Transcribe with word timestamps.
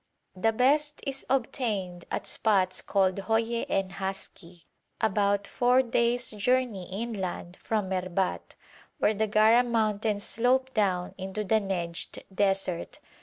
The 0.35 0.51
best 0.51 0.99
is 1.05 1.27
obtained 1.29 2.05
at 2.09 2.25
spots 2.25 2.81
called 2.81 3.19
Hoye 3.19 3.67
and 3.69 3.91
Haski, 3.91 4.63
about 4.99 5.45
four 5.45 5.83
days' 5.83 6.31
journey 6.31 6.89
inland 6.91 7.59
from 7.63 7.89
Merbat, 7.89 8.55
where 8.97 9.13
the 9.13 9.27
Gara 9.27 9.63
mountains 9.63 10.23
slope 10.23 10.73
down 10.73 11.13
into 11.19 11.43
the 11.43 11.59
Nejd 11.61 12.23
desert. 12.33 12.99